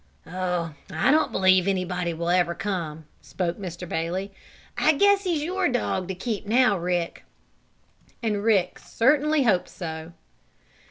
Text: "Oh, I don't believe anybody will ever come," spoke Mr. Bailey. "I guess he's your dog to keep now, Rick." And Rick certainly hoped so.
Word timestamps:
"Oh, 0.25 0.73
I 0.91 1.11
don't 1.11 1.31
believe 1.31 1.67
anybody 1.67 2.11
will 2.11 2.31
ever 2.31 2.55
come," 2.55 3.05
spoke 3.21 3.59
Mr. 3.59 3.87
Bailey. 3.87 4.31
"I 4.75 4.93
guess 4.93 5.25
he's 5.25 5.43
your 5.43 5.69
dog 5.69 6.07
to 6.07 6.15
keep 6.15 6.47
now, 6.47 6.75
Rick." 6.75 7.23
And 8.23 8.43
Rick 8.43 8.79
certainly 8.79 9.43
hoped 9.43 9.69
so. 9.69 10.13